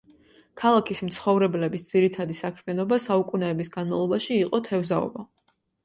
ქალაქის 0.61 1.01
მცხოვრებლების 1.09 1.85
ძირითადი 1.91 2.39
საქმიანობა 2.41 3.01
საუკუნეების 3.07 3.73
განმავლობაში 3.79 4.39
იყო 4.43 4.67
თევზაობა. 4.73 5.33